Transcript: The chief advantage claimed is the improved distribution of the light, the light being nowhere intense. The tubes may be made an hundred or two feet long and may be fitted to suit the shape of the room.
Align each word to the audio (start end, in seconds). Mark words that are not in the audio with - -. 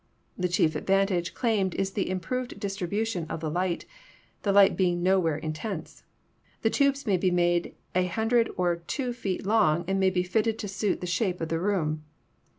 The 0.35 0.47
chief 0.49 0.73
advantage 0.75 1.35
claimed 1.35 1.75
is 1.75 1.91
the 1.91 2.09
improved 2.09 2.59
distribution 2.59 3.25
of 3.29 3.39
the 3.39 3.51
light, 3.51 3.85
the 4.41 4.51
light 4.51 4.75
being 4.75 5.03
nowhere 5.03 5.37
intense. 5.37 6.01
The 6.63 6.71
tubes 6.71 7.05
may 7.05 7.17
be 7.17 7.29
made 7.29 7.75
an 7.93 8.07
hundred 8.07 8.49
or 8.57 8.77
two 8.77 9.13
feet 9.13 9.45
long 9.45 9.85
and 9.87 9.99
may 9.99 10.09
be 10.09 10.23
fitted 10.23 10.57
to 10.57 10.67
suit 10.67 11.01
the 11.01 11.05
shape 11.05 11.39
of 11.39 11.49
the 11.49 11.59
room. 11.59 12.03